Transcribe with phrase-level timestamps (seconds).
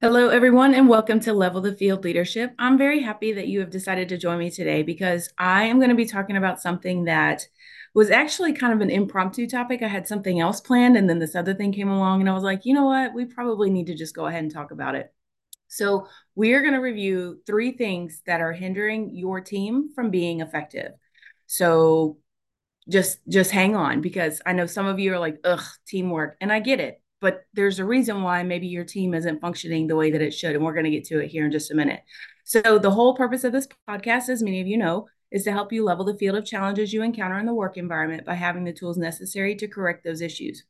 [0.00, 2.54] Hello, everyone, and welcome to Level the Field Leadership.
[2.56, 5.88] I'm very happy that you have decided to join me today because I am going
[5.90, 7.44] to be talking about something that
[7.94, 9.82] was actually kind of an impromptu topic.
[9.82, 12.44] I had something else planned, and then this other thing came along, and I was
[12.44, 13.12] like, you know what?
[13.12, 15.12] We probably need to just go ahead and talk about it.
[15.66, 16.06] So,
[16.36, 20.92] we are going to review three things that are hindering your team from being effective.
[21.48, 22.18] So,
[22.88, 26.52] just just hang on because I know some of you are like, ugh, teamwork, and
[26.52, 30.10] I get it but there's a reason why maybe your team isn't functioning the way
[30.10, 30.54] that it should.
[30.54, 32.00] And we're going to get to it here in just a minute.
[32.44, 35.72] So, the whole purpose of this podcast, as many of you know, is to help
[35.72, 38.72] you level the field of challenges you encounter in the work environment by having the
[38.72, 40.64] tools necessary to correct those issues.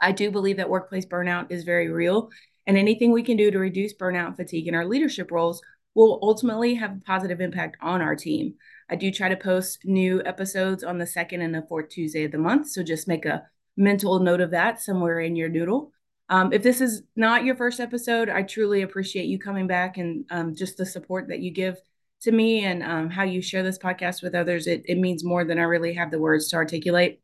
[0.00, 2.30] I do believe that workplace burnout is very real,
[2.66, 5.62] and anything we can do to reduce burnout and fatigue in our leadership roles
[5.94, 8.54] will ultimately have a positive impact on our team.
[8.90, 12.32] I do try to post new episodes on the second and the fourth Tuesday of
[12.32, 12.68] the month.
[12.70, 13.44] So just make a
[13.76, 15.92] mental note of that somewhere in your noodle.
[16.28, 20.24] Um, if this is not your first episode, I truly appreciate you coming back and
[20.30, 21.76] um, just the support that you give
[22.22, 24.66] to me and um, how you share this podcast with others.
[24.66, 27.20] It, it means more than I really have the words to articulate.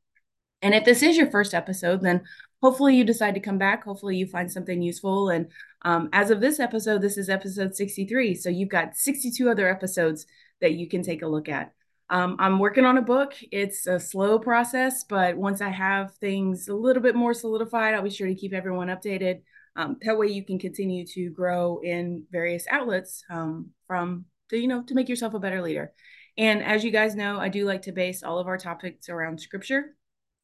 [0.63, 2.23] And if this is your first episode, then
[2.61, 3.85] hopefully you decide to come back.
[3.85, 5.31] Hopefully you find something useful.
[5.31, 5.47] And
[5.83, 8.35] um, as of this episode, this is episode 63.
[8.35, 10.27] So you've got 62 other episodes
[10.61, 11.73] that you can take a look at.
[12.11, 13.35] Um, I'm working on a book.
[13.53, 18.03] It's a slow process, but once I have things a little bit more solidified, I'll
[18.03, 19.43] be sure to keep everyone updated.
[19.77, 24.67] Um, that way, you can continue to grow in various outlets um, from to you
[24.67, 25.93] know to make yourself a better leader.
[26.37, 29.41] And as you guys know, I do like to base all of our topics around
[29.41, 29.95] scripture.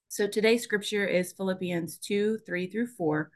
[0.07, 3.33] So today's scripture is Philippians 2 3 through 4.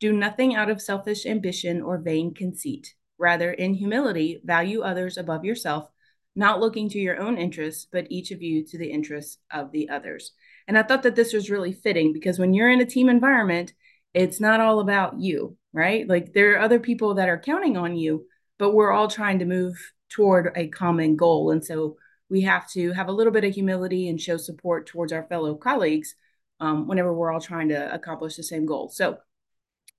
[0.00, 2.94] Do nothing out of selfish ambition or vain conceit.
[3.16, 5.88] Rather, in humility, value others above yourself
[6.36, 9.88] not looking to your own interests, but each of you to the interests of the
[9.88, 10.32] others.
[10.68, 13.72] And I thought that this was really fitting because when you're in a team environment,
[14.14, 16.08] it's not all about you, right?
[16.08, 18.26] Like there are other people that are counting on you,
[18.58, 19.76] but we're all trying to move
[20.08, 21.50] toward a common goal.
[21.50, 21.96] And so
[22.28, 25.54] we have to have a little bit of humility and show support towards our fellow
[25.54, 26.14] colleagues
[26.60, 28.88] um, whenever we're all trying to accomplish the same goal.
[28.88, 29.18] So,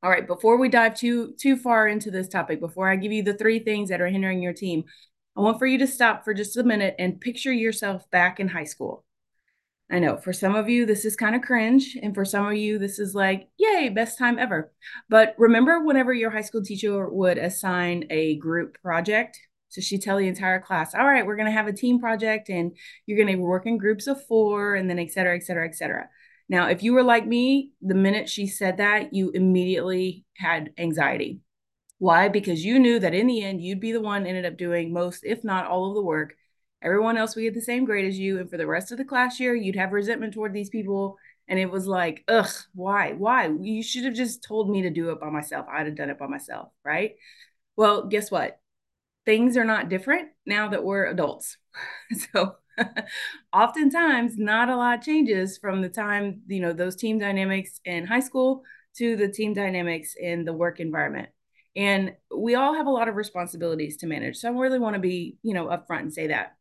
[0.03, 3.23] all right, before we dive too too far into this topic, before I give you
[3.23, 4.85] the three things that are hindering your team,
[5.37, 8.49] I want for you to stop for just a minute and picture yourself back in
[8.49, 9.05] high school.
[9.89, 11.97] I know for some of you, this is kind of cringe.
[12.01, 14.71] And for some of you, this is like, yay, best time ever.
[15.09, 20.17] But remember, whenever your high school teacher would assign a group project, so she'd tell
[20.17, 22.75] the entire class, all right, we're going to have a team project and
[23.05, 25.75] you're going to work in groups of four and then et cetera, et cetera, et
[25.75, 26.09] cetera.
[26.49, 31.39] Now, if you were like me, the minute she said that, you immediately had anxiety
[32.01, 32.29] why?
[32.29, 35.23] Because you knew that in the end, you'd be the one ended up doing most,
[35.23, 36.33] if not all of the work.
[36.81, 38.39] Everyone else would get the same grade as you.
[38.39, 41.17] And for the rest of the class year, you'd have resentment toward these people.
[41.47, 43.11] And it was like, ugh, why?
[43.13, 43.51] Why?
[43.61, 45.67] You should have just told me to do it by myself.
[45.71, 46.69] I'd have done it by myself.
[46.83, 47.17] Right.
[47.75, 48.59] Well, guess what?
[49.25, 51.57] Things are not different now that we're adults.
[52.33, 52.55] so
[53.53, 58.21] oftentimes not a lot changes from the time, you know, those team dynamics in high
[58.21, 58.63] school
[58.97, 61.29] to the team dynamics in the work environment.
[61.75, 64.37] And we all have a lot of responsibilities to manage.
[64.37, 66.55] So I really want to be, you know, upfront and say that.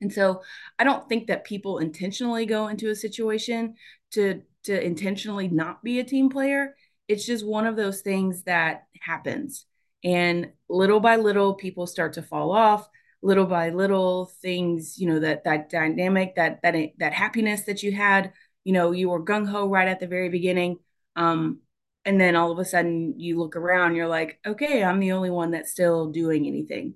[0.00, 0.42] And so
[0.78, 3.74] I don't think that people intentionally go into a situation
[4.12, 6.74] to to intentionally not be a team player.
[7.08, 9.66] It's just one of those things that happens.
[10.02, 12.88] And little by little people start to fall off.
[13.22, 17.90] Little by little things, you know, that that dynamic, that that that happiness that you
[17.90, 18.32] had,
[18.64, 20.78] you know, you were gung ho right at the very beginning.
[21.16, 21.60] Um,
[22.04, 25.30] and then all of a sudden you look around you're like okay i'm the only
[25.30, 26.94] one that's still doing anything.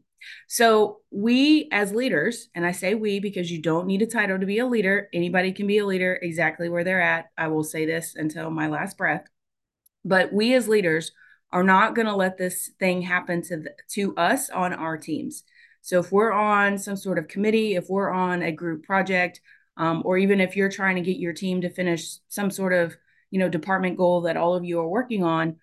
[0.48, 4.46] So we as leaders and i say we because you don't need a title to
[4.46, 5.08] be a leader.
[5.12, 7.26] Anybody can be a leader exactly where they're at.
[7.36, 9.24] I will say this until my last breath.
[10.04, 11.12] But we as leaders
[11.52, 15.44] are not going to let this thing happen to the, to us on our teams.
[15.80, 19.40] So if we're on some sort of committee if we're on a group project
[19.76, 22.96] um, or even if you're trying to get your team to finish some sort of
[23.30, 25.56] you know department goal that all of you are working on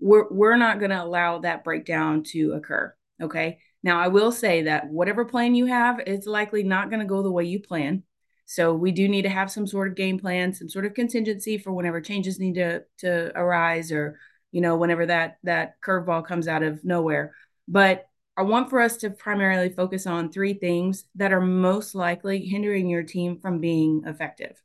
[0.00, 3.58] we're we're not going to allow that breakdown to occur okay?
[3.82, 7.22] Now i will say that whatever plan you have it's likely not going to go
[7.22, 8.02] the way you plan.
[8.44, 11.58] So we do need to have some sort of game plan some sort of contingency
[11.58, 14.18] for whenever changes need to to arise or
[14.50, 17.34] you know whenever that that curveball comes out of nowhere.
[17.68, 18.06] But
[18.36, 22.88] I want for us to primarily focus on three things that are most likely hindering
[22.88, 24.62] your team from being effective.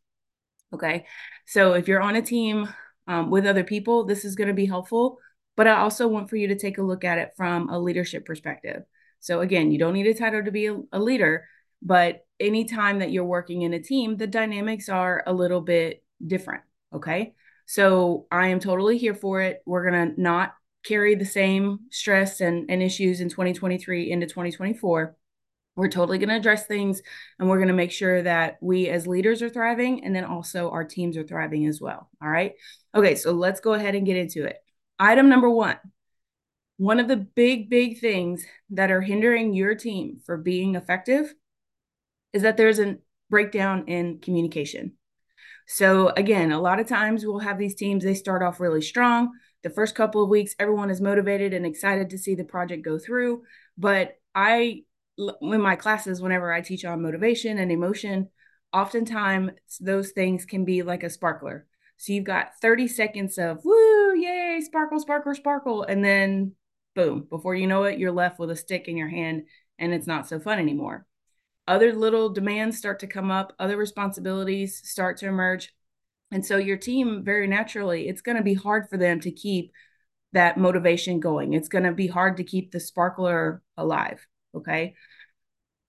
[0.73, 1.05] Okay.
[1.45, 2.67] So if you're on a team
[3.07, 5.19] um, with other people, this is going to be helpful.
[5.55, 8.25] But I also want for you to take a look at it from a leadership
[8.25, 8.83] perspective.
[9.19, 11.45] So again, you don't need a title to be a, a leader,
[11.81, 16.61] but anytime that you're working in a team, the dynamics are a little bit different.
[16.93, 17.33] Okay.
[17.65, 19.61] So I am totally here for it.
[19.65, 20.53] We're going to not
[20.85, 25.15] carry the same stress and, and issues in 2023 into 2024.
[25.77, 27.01] We're totally going to address things
[27.39, 30.71] and we're going to make sure that we as leaders are thriving and then also
[30.71, 32.09] our teams are thriving as well.
[32.21, 32.53] All right.
[32.93, 33.15] Okay.
[33.15, 34.57] So let's go ahead and get into it.
[34.99, 35.77] Item number one
[36.77, 41.33] one of the big, big things that are hindering your team for being effective
[42.33, 42.97] is that there's a
[43.29, 44.93] breakdown in communication.
[45.67, 49.31] So, again, a lot of times we'll have these teams, they start off really strong.
[49.63, 52.99] The first couple of weeks, everyone is motivated and excited to see the project go
[52.99, 53.43] through.
[53.77, 54.83] But I,
[55.17, 58.29] in my classes, whenever I teach on motivation and emotion,
[58.73, 61.65] oftentimes those things can be like a sparkler.
[61.97, 65.83] So you've got 30 seconds of woo, yay, sparkle, sparkle, sparkle.
[65.83, 66.53] And then
[66.95, 69.43] boom, before you know it, you're left with a stick in your hand
[69.79, 71.07] and it's not so fun anymore
[71.67, 75.73] other little demands start to come up, other responsibilities start to emerge.
[76.31, 79.71] And so your team, very naturally, it's going to be hard for them to keep
[80.33, 81.53] that motivation going.
[81.53, 84.25] It's going to be hard to keep the sparkler alive.
[84.57, 84.95] Okay.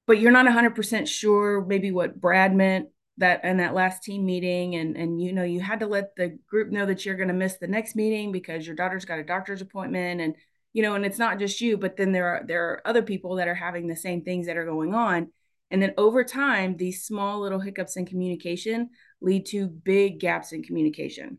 [0.07, 2.89] But you're not 100% sure maybe what Brad meant
[3.19, 6.39] that in that last team meeting and and you know you had to let the
[6.49, 9.25] group know that you're going to miss the next meeting because your daughter's got a
[9.25, 10.37] doctor's appointment and
[10.73, 13.35] you know and it's not just you but then there are there are other people
[13.35, 15.27] that are having the same things that are going on
[15.71, 20.63] and then over time, these small little hiccups in communication lead to big gaps in
[20.63, 21.39] communication.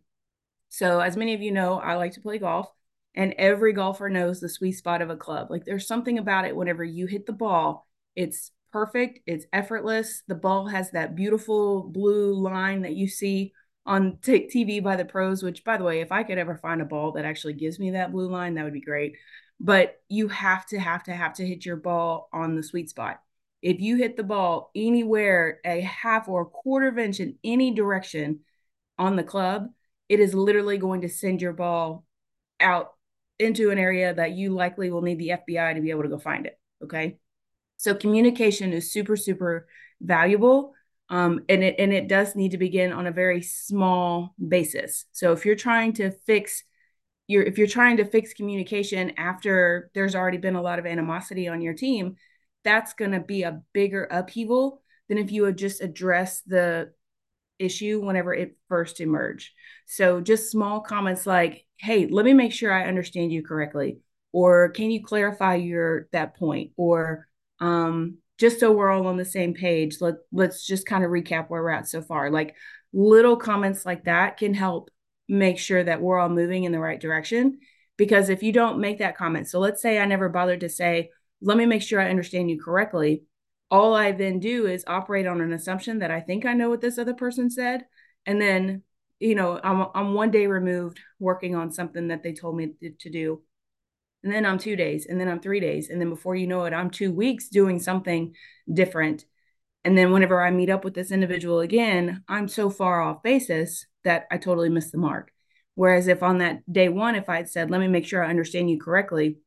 [0.69, 2.67] So, as many of you know, I like to play golf,
[3.15, 5.49] and every golfer knows the sweet spot of a club.
[5.49, 10.23] Like, there's something about it whenever you hit the ball, it's perfect, it's effortless.
[10.27, 13.53] The ball has that beautiful blue line that you see
[13.85, 16.81] on t- TV by the pros, which, by the way, if I could ever find
[16.81, 19.15] a ball that actually gives me that blue line, that would be great.
[19.59, 23.19] But you have to, have to, have to hit your ball on the sweet spot
[23.61, 27.71] if you hit the ball anywhere a half or a quarter of inch in any
[27.71, 28.39] direction
[28.97, 29.67] on the club,
[30.07, 32.05] it is literally going to send your ball
[32.59, 32.91] out
[33.39, 36.19] into an area that you likely will need the FBI to be able to go
[36.19, 36.59] find it.
[36.83, 37.17] Okay.
[37.77, 39.67] So communication is super, super
[40.01, 40.73] valuable.
[41.09, 45.05] Um, and it and it does need to begin on a very small basis.
[45.11, 46.63] So if you're trying to fix
[47.27, 51.47] your if you're trying to fix communication after there's already been a lot of animosity
[51.47, 52.15] on your team,
[52.63, 56.91] that's going to be a bigger upheaval than if you would just address the
[57.59, 59.51] issue whenever it first emerged.
[59.85, 63.99] So just small comments like, "Hey, let me make sure I understand you correctly,"
[64.31, 67.27] or "Can you clarify your that point?" or
[67.59, 71.49] um, just so we're all on the same page, let let's just kind of recap
[71.49, 72.31] where we're at so far.
[72.31, 72.55] Like
[72.93, 74.89] little comments like that can help
[75.27, 77.59] make sure that we're all moving in the right direction.
[77.97, 81.11] Because if you don't make that comment, so let's say I never bothered to say,
[81.41, 83.23] let me make sure I understand you correctly.
[83.71, 86.81] All I then do is operate on an assumption that I think I know what
[86.81, 87.85] this other person said.
[88.25, 88.83] And then,
[89.19, 93.09] you know, I'm, I'm one day removed working on something that they told me to
[93.09, 93.41] do.
[94.23, 95.89] And then I'm two days, and then I'm three days.
[95.89, 98.35] And then before you know it, I'm two weeks doing something
[98.71, 99.25] different.
[99.85, 103.85] And then whenever I meet up with this individual again, I'm so far off basis
[104.03, 105.31] that I totally missed the mark.
[105.75, 108.29] Whereas if on that day one, if I had said, let me make sure I
[108.29, 109.37] understand you correctly,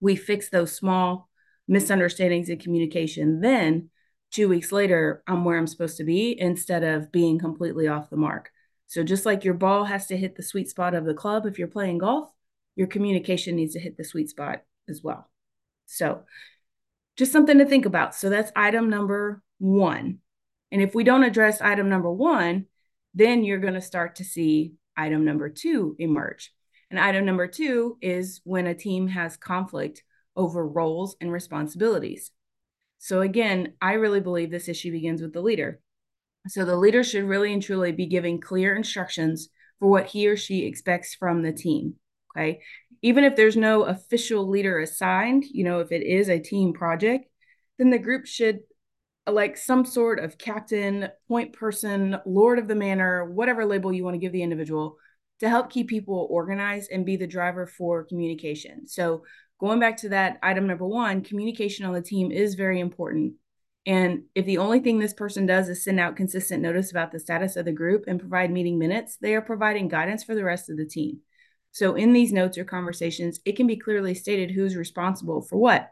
[0.00, 1.27] we fix those small
[1.68, 3.90] misunderstandings in communication, then
[4.32, 8.16] two weeks later, I'm where I'm supposed to be instead of being completely off the
[8.16, 8.50] mark.
[8.86, 11.58] So, just like your ball has to hit the sweet spot of the club if
[11.58, 12.30] you're playing golf,
[12.74, 15.30] your communication needs to hit the sweet spot as well.
[15.86, 16.22] So,
[17.16, 18.14] just something to think about.
[18.14, 20.20] So, that's item number one.
[20.72, 22.66] And if we don't address item number one,
[23.14, 26.52] then you're going to start to see item number two emerge.
[26.90, 30.02] And item number two is when a team has conflict
[30.38, 32.30] over roles and responsibilities.
[32.98, 35.80] So, again, I really believe this issue begins with the leader.
[36.46, 40.36] So, the leader should really and truly be giving clear instructions for what he or
[40.36, 41.94] she expects from the team.
[42.36, 42.60] Okay.
[43.02, 47.26] Even if there's no official leader assigned, you know, if it is a team project,
[47.78, 48.60] then the group should
[49.26, 54.14] like some sort of captain, point person, lord of the manor, whatever label you want
[54.14, 54.96] to give the individual
[55.40, 58.86] to help keep people organized and be the driver for communication.
[58.86, 59.22] So,
[59.60, 63.34] going back to that item number one, communication on the team is very important.
[63.86, 67.18] And if the only thing this person does is send out consistent notice about the
[67.18, 70.68] status of the group and provide meeting minutes, they are providing guidance for the rest
[70.68, 71.20] of the team.
[71.72, 75.90] So, in these notes or conversations, it can be clearly stated who's responsible for what.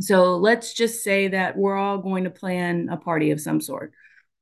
[0.00, 3.92] So, let's just say that we're all going to plan a party of some sort.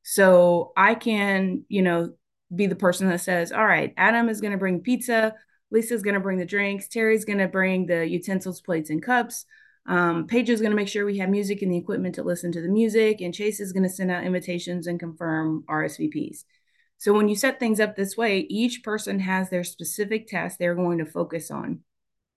[0.02, 2.14] So, I can, you know,
[2.54, 5.34] be the person that says, all right, Adam is going to bring pizza.
[5.76, 6.88] Lisa's going to bring the drinks.
[6.88, 9.44] Terry's going to bring the utensils, plates, and cups.
[9.84, 12.50] Um, Paige is going to make sure we have music and the equipment to listen
[12.52, 13.20] to the music.
[13.20, 16.44] And Chase is going to send out invitations and confirm RSVPs.
[16.96, 20.74] So when you set things up this way, each person has their specific task they're
[20.74, 21.80] going to focus on.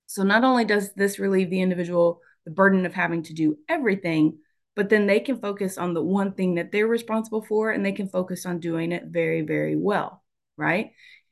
[0.06, 4.40] So not only does this relieve the individual the burden of having to do everything,
[4.76, 7.94] but then they can focus on the one thing that they're responsible for and they
[7.94, 10.24] can focus on doing it very, very well,
[10.58, 10.92] right?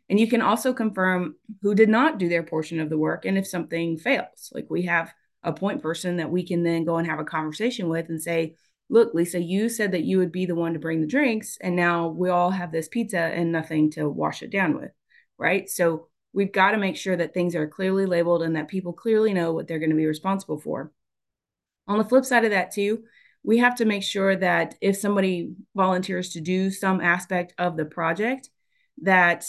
[0.10, 3.38] And you can also confirm who did not do their portion of the work and
[3.38, 4.52] if something fails.
[4.54, 7.90] Like we have a point person that we can then go and have a conversation
[7.90, 8.56] with and say,
[8.90, 11.76] look, Lisa, you said that you would be the one to bring the drinks, and
[11.76, 14.92] now we all have this pizza and nothing to wash it down with,
[15.38, 15.70] right?
[15.70, 19.34] So we've got to make sure that things are clearly labeled and that people clearly
[19.34, 20.92] know what they're going to be responsible for.
[21.88, 23.04] On the flip side of that, too,
[23.44, 27.86] we have to make sure that if somebody volunteers to do some aspect of the
[27.86, 28.50] project,
[29.04, 29.46] that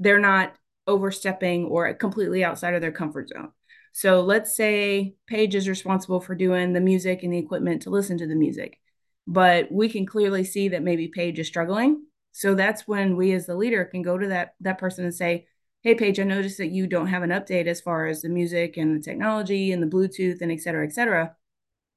[0.00, 0.54] they're not
[0.86, 3.52] overstepping or completely outside of their comfort zone.
[3.92, 8.18] So let's say Paige is responsible for doing the music and the equipment to listen
[8.18, 8.80] to the music,
[9.26, 12.04] but we can clearly see that maybe Paige is struggling.
[12.32, 15.46] So that's when we as the leader can go to that that person and say,
[15.82, 18.76] "Hey Paige, I noticed that you don't have an update as far as the music
[18.76, 21.34] and the technology and the Bluetooth and et cetera, et cetera.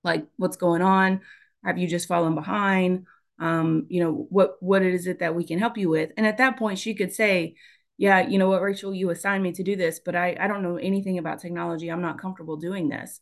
[0.04, 1.22] Like what's going on?
[1.64, 3.06] Have you just fallen behind?
[3.40, 6.38] Um, you know, what what is it that we can help you with?" And at
[6.38, 7.56] that point, she could say,
[8.04, 10.62] yeah, you know what, Rachel, you assigned me to do this, but I, I don't
[10.62, 11.90] know anything about technology.
[11.90, 13.22] I'm not comfortable doing this.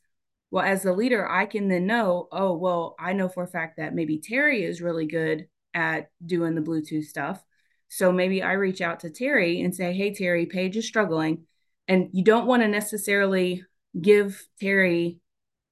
[0.49, 3.77] Well, as the leader, I can then know, oh, well, I know for a fact
[3.77, 5.45] that maybe Terry is really good
[5.75, 7.43] at doing the Bluetooth stuff.
[7.89, 11.43] So maybe I reach out to Terry and say, hey, Terry, Paige is struggling.
[11.87, 13.63] And you don't want to necessarily
[14.01, 15.19] give Terry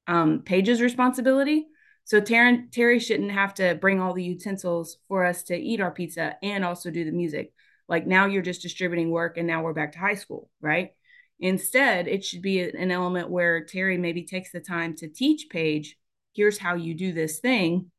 [0.05, 1.65] um, Paige's responsibility.
[2.03, 5.89] So Terry, Terry shouldn't have to bring all the utensils for us to eat our
[5.89, 7.53] pizza and also do the music.
[7.89, 10.91] Like now you're just distributing work and now we're back to high school, right?
[11.39, 15.97] Instead, it should be an element where Terry maybe takes the time to teach Paige,
[16.33, 17.91] here's how you do this thing.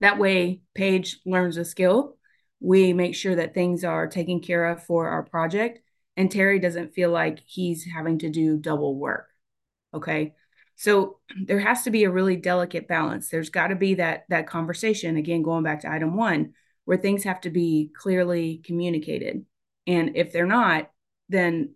[0.00, 2.16] That way, Paige learns a skill.
[2.60, 5.80] We make sure that things are taken care of for our project,
[6.16, 9.28] and Terry doesn't feel like he's having to do double work.
[9.94, 10.34] Okay.
[10.74, 13.28] So there has to be a really delicate balance.
[13.28, 16.52] There's got to be that that conversation again going back to item 1
[16.86, 19.44] where things have to be clearly communicated.
[19.86, 20.90] And if they're not,
[21.28, 21.74] then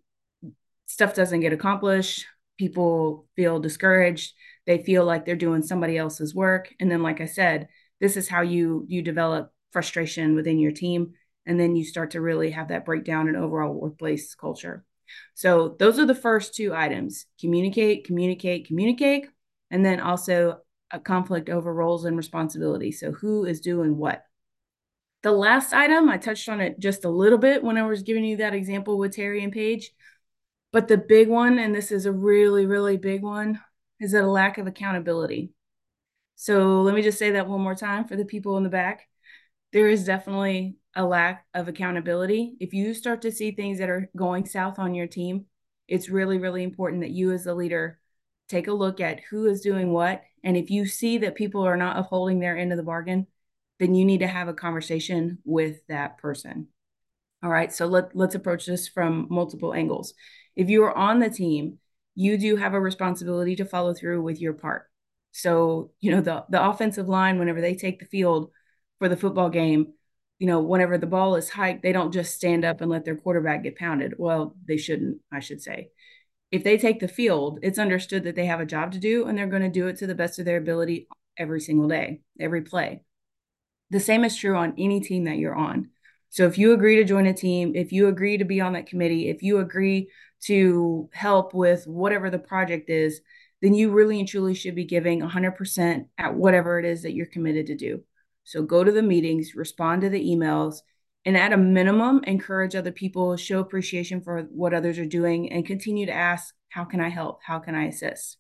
[0.87, 2.27] stuff doesn't get accomplished.
[2.59, 4.33] People feel discouraged.
[4.67, 6.73] They feel like they're doing somebody else's work.
[6.81, 7.69] And then, like I said,
[8.01, 11.13] this is how you you develop frustration within your team.
[11.45, 14.85] And then you start to really have that breakdown in overall workplace culture.
[15.35, 19.27] So those are the first two items communicate, communicate, communicate,
[19.71, 20.59] and then also
[20.93, 22.93] a conflict over roles and responsibility.
[22.93, 24.25] So who is doing what?
[25.23, 28.25] The last item, I touched on it just a little bit when I was giving
[28.25, 29.91] you that example with Terry and Paige.
[30.73, 33.61] But the big one, and this is a really, really big one,
[33.99, 35.53] is that a lack of accountability.
[36.37, 39.09] So let me just say that one more time for the people in the back.
[39.73, 42.57] There is definitely a lack of accountability.
[42.61, 45.45] If you start to see things that are going south on your team,
[45.87, 47.99] it's really, really important that you as a leader
[48.49, 50.23] take a look at who is doing what.
[50.43, 53.27] And if you see that people are not upholding their end of the bargain,
[53.81, 56.69] then you need to have a conversation with that person.
[57.43, 60.13] All right, so let, let's approach this from multiple angles.
[60.55, 61.79] If you are on the team,
[62.15, 64.91] you do have a responsibility to follow through with your part.
[65.33, 68.51] So, you know, the, the offensive line, whenever they take the field
[68.99, 69.95] for the football game,
[70.39, 73.17] you know, whenever the ball is hiked, they don't just stand up and let their
[73.17, 74.15] quarterback get pounded.
[74.19, 75.89] Well, they shouldn't, I should say.
[76.51, 79.39] If they take the field, it's understood that they have a job to do and
[79.39, 81.09] they're going to do it to the best of their ability
[81.39, 83.03] every single day, every play.
[83.91, 85.91] The same is true on any team that you're on.
[86.29, 88.87] So if you agree to join a team, if you agree to be on that
[88.87, 90.11] committee, if you agree
[90.43, 93.21] to help with whatever the project is,
[93.61, 97.27] then you really and truly should be giving 100% at whatever it is that you're
[97.27, 98.03] committed to do.
[98.45, 100.79] So go to the meetings, respond to the emails,
[101.25, 105.67] and at a minimum, encourage other people, show appreciation for what others are doing, and
[105.67, 107.41] continue to ask, How can I help?
[107.45, 108.40] How can I assist?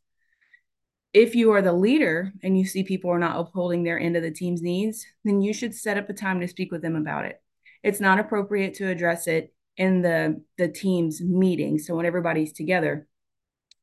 [1.13, 4.23] If you are the leader and you see people are not upholding their end of
[4.23, 7.25] the team's needs, then you should set up a time to speak with them about
[7.25, 7.41] it.
[7.83, 11.79] It's not appropriate to address it in the the team's meeting.
[11.79, 13.09] So when everybody's together,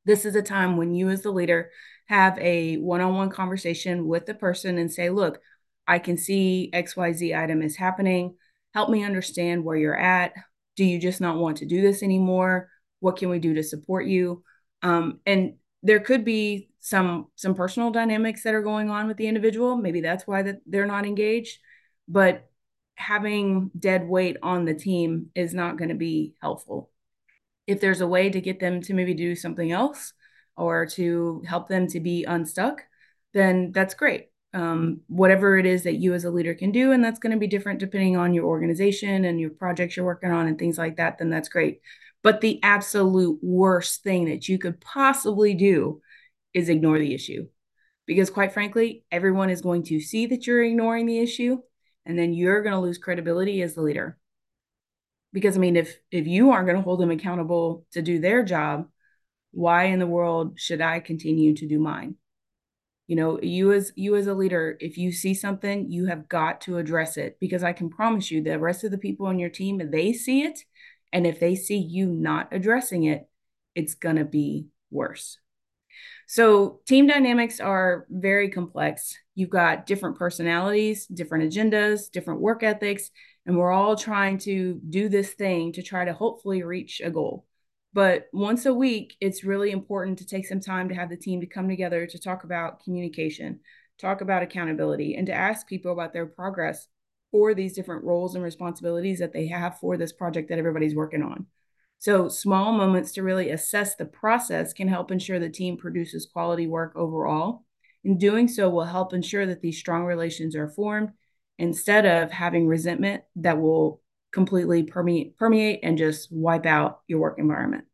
[0.05, 1.71] this is a time when you as the leader
[2.05, 5.41] have a one-on-one conversation with the person and say, "Look,
[5.87, 8.35] I can see XYZ item is happening.
[8.73, 10.33] Help me understand where you're at.
[10.75, 12.69] Do you just not want to do this anymore?
[12.99, 14.43] What can we do to support you?"
[14.83, 19.27] Um, and there could be some some personal dynamics that are going on with the
[19.27, 19.77] individual.
[19.77, 21.59] Maybe that's why that they're not engaged
[22.07, 22.49] but
[22.95, 26.89] having dead weight on the team is not going to be helpful.
[27.67, 30.13] If there's a way to get them to maybe do something else
[30.55, 32.83] or to help them to be unstuck
[33.33, 34.29] then that's great.
[34.53, 37.37] Um, whatever it is that you as a leader can do and that's going to
[37.37, 40.95] be different depending on your organization and your projects you're working on and things like
[40.95, 41.81] that then that's great
[42.23, 46.01] But the absolute worst thing that you could possibly do
[46.53, 47.47] is ignore the issue.
[48.05, 51.59] Because quite frankly, everyone is going to see that you're ignoring the issue,
[52.05, 54.17] and then you're going to lose credibility as the leader.
[55.33, 58.43] Because I mean, if if you aren't going to hold them accountable to do their
[58.43, 58.87] job,
[59.51, 62.15] why in the world should I continue to do mine?
[63.07, 66.61] You know, you as you as a leader, if you see something, you have got
[66.61, 69.49] to address it because I can promise you the rest of the people on your
[69.49, 70.59] team, they see it,
[71.11, 73.27] and if they see you not addressing it,
[73.75, 75.37] it's going to be worse.
[76.27, 79.17] So, team dynamics are very complex.
[79.33, 83.11] You've got different personalities, different agendas, different work ethics,
[83.45, 87.45] and we're all trying to do this thing to try to hopefully reach a goal.
[87.93, 91.41] But once a week, it's really important to take some time to have the team
[91.41, 93.61] to come together to talk about communication,
[93.97, 96.87] talk about accountability, and to ask people about their progress
[97.31, 101.21] for these different roles and responsibilities that they have for this project that everybody's working
[101.21, 101.47] on.
[101.99, 106.67] So, small moments to really assess the process can help ensure the team produces quality
[106.67, 107.65] work overall.
[108.03, 111.09] And doing so will help ensure that these strong relations are formed
[111.57, 117.39] instead of having resentment that will completely permeate, permeate and just wipe out your work
[117.39, 117.85] environment.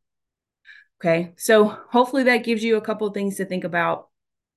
[1.00, 4.10] Okay, so hopefully that gives you a couple of things to think about.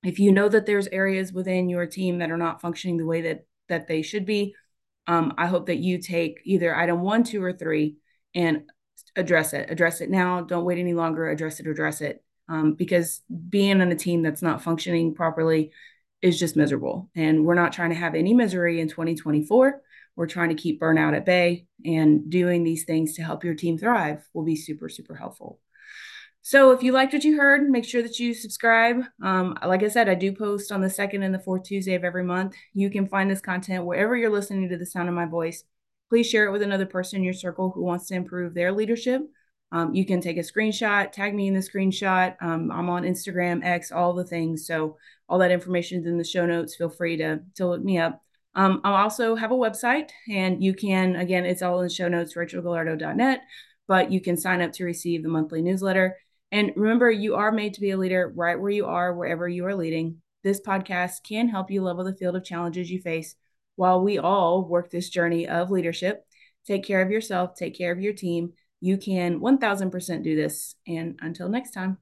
[0.05, 3.23] If you know that there's areas within your team that are not functioning the way
[3.23, 4.55] that that they should be,
[5.07, 7.97] um, I hope that you take either item one, two, or three
[8.35, 8.63] and
[9.15, 9.71] address it.
[9.71, 10.43] Address it now.
[10.43, 11.29] Don't wait any longer.
[11.29, 11.67] Address it.
[11.67, 12.23] Address it.
[12.49, 15.73] Um, because being on a team that's not functioning properly
[16.23, 17.11] is just miserable.
[17.15, 19.83] And we're not trying to have any misery in 2024.
[20.17, 23.77] We're trying to keep burnout at bay, and doing these things to help your team
[23.77, 25.61] thrive will be super, super helpful.
[26.47, 29.03] So if you liked what you heard, make sure that you subscribe.
[29.21, 32.05] Um, like I said, I do post on the second and the fourth Tuesday of
[32.05, 32.55] every month.
[32.73, 35.65] You can find this content wherever you're listening to the sound of my voice.
[36.09, 39.23] Please share it with another person in your circle who wants to improve their leadership.
[39.73, 42.37] Um, you can take a screenshot, tag me in the screenshot.
[42.41, 44.69] Um, I'm on Instagram, X, all the things.
[44.69, 44.99] So
[45.29, 46.77] all that information is in the show notes.
[46.77, 48.23] Feel free to, to look me up.
[48.55, 52.07] Um, I'll also have a website, and you can, again, it's all in the show
[52.07, 53.41] notes, rachelgallardo.net,
[53.89, 56.17] but you can sign up to receive the monthly newsletter.
[56.53, 59.67] And remember, you are made to be a leader right where you are, wherever you
[59.67, 60.23] are leading.
[60.43, 63.35] This podcast can help you level the field of challenges you face
[63.75, 66.25] while we all work this journey of leadership.
[66.67, 68.53] Take care of yourself, take care of your team.
[68.81, 70.75] You can 1000% do this.
[70.87, 71.99] And until next time.